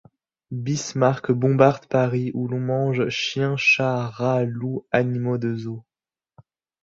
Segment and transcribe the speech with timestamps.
[0.49, 5.85] Bismarck bombarde Paris où l'on mange chiens, chats, rats, loups, animaux de zoo.